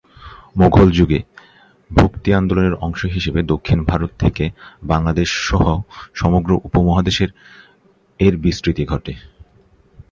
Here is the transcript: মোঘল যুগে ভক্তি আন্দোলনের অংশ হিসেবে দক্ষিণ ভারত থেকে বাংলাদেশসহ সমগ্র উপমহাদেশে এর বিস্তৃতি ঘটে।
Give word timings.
মোঘল 0.55 0.87
যুগে 0.91 1.19
ভক্তি 1.91 2.29
আন্দোলনের 2.33 2.75
অংশ 2.81 3.01
হিসেবে 3.05 3.39
দক্ষিণ 3.43 3.79
ভারত 3.83 4.11
থেকে 4.19 4.45
বাংলাদেশসহ 4.83 5.65
সমগ্র 6.13 6.51
উপমহাদেশে 6.63 7.25
এর 8.19 8.33
বিস্তৃতি 8.37 8.83
ঘটে। 8.85 9.13